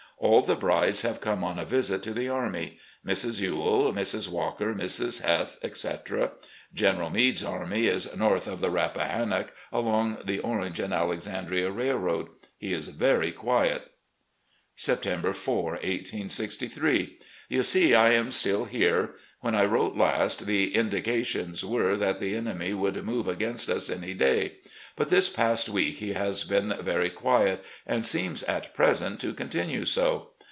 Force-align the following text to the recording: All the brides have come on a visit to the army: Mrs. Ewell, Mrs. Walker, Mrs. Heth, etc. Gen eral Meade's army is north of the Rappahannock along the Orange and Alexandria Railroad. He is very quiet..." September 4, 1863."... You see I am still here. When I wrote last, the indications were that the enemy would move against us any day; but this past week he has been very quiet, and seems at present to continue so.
All 0.23 0.43
the 0.43 0.53
brides 0.55 1.01
have 1.01 1.19
come 1.19 1.43
on 1.43 1.57
a 1.57 1.65
visit 1.65 2.03
to 2.03 2.13
the 2.13 2.29
army: 2.29 2.77
Mrs. 3.03 3.41
Ewell, 3.41 3.91
Mrs. 3.91 4.29
Walker, 4.29 4.71
Mrs. 4.71 5.23
Heth, 5.23 5.57
etc. 5.63 6.33
Gen 6.75 6.97
eral 6.97 7.11
Meade's 7.11 7.43
army 7.43 7.87
is 7.87 8.15
north 8.15 8.45
of 8.47 8.61
the 8.61 8.69
Rappahannock 8.69 9.51
along 9.71 10.19
the 10.23 10.37
Orange 10.37 10.79
and 10.79 10.93
Alexandria 10.93 11.71
Railroad. 11.71 12.27
He 12.59 12.71
is 12.71 12.89
very 12.89 13.31
quiet..." 13.31 13.91
September 14.75 15.33
4, 15.33 15.63
1863."... 15.71 17.17
You 17.49 17.63
see 17.63 17.95
I 17.95 18.11
am 18.11 18.29
still 18.31 18.65
here. 18.65 19.15
When 19.41 19.55
I 19.55 19.65
wrote 19.65 19.95
last, 19.95 20.45
the 20.45 20.73
indications 20.75 21.65
were 21.65 21.97
that 21.97 22.17
the 22.17 22.35
enemy 22.35 22.73
would 22.75 23.03
move 23.03 23.27
against 23.27 23.69
us 23.69 23.89
any 23.89 24.13
day; 24.13 24.59
but 24.95 25.07
this 25.09 25.29
past 25.29 25.67
week 25.67 25.97
he 25.97 26.13
has 26.13 26.43
been 26.43 26.75
very 26.81 27.09
quiet, 27.09 27.63
and 27.87 28.05
seems 28.05 28.43
at 28.43 28.73
present 28.75 29.19
to 29.21 29.33
continue 29.33 29.83
so. 29.83 30.29